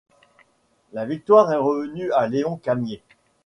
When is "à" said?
2.13-2.25